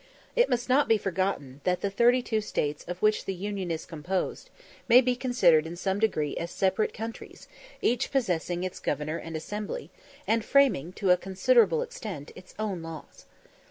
It 0.35 0.49
must 0.49 0.67
not 0.67 0.87
be 0.87 0.97
forgotten 0.97 1.61
that 1.63 1.81
the 1.81 1.91
thirty 1.91 2.23
two 2.23 2.41
States 2.41 2.83
of 2.85 3.03
which 3.03 3.25
the 3.25 3.35
Union 3.35 3.69
is 3.69 3.85
composed, 3.85 4.49
may 4.87 4.99
be 4.99 5.15
considered 5.15 5.67
in 5.67 5.75
some 5.75 5.99
degree 5.99 6.35
as 6.37 6.49
separate 6.49 6.91
countries, 6.91 7.47
each 7.83 8.09
possessing 8.09 8.63
its 8.63 8.79
governor 8.79 9.17
and 9.17 9.35
assembly, 9.35 9.91
and 10.25 10.43
framing, 10.43 10.91
to 10.93 11.11
a 11.11 11.17
considerable 11.17 11.83
extent, 11.83 12.31
its 12.35 12.55
own 12.57 12.81
laws. 12.81 13.27